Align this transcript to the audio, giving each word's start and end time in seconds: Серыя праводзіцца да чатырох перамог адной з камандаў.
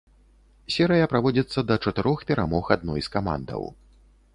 Серыя 0.75 1.09
праводзіцца 1.11 1.65
да 1.73 1.79
чатырох 1.85 2.27
перамог 2.33 2.77
адной 2.79 3.01
з 3.11 3.17
камандаў. 3.19 3.73